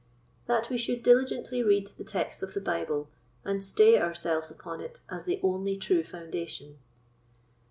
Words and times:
That 0.47 0.71
we 0.71 0.79
should 0.79 1.03
diligently 1.03 1.61
read 1.61 1.91
the 1.95 2.03
Texts 2.03 2.41
of 2.41 2.55
the 2.55 2.59
Bible, 2.59 3.11
and 3.45 3.63
stay 3.63 3.99
ourselves 4.01 4.49
upon 4.49 4.81
it 4.81 5.01
as 5.11 5.25
the 5.25 5.39
only 5.43 5.77
true 5.77 6.03
Foundation. 6.03 6.79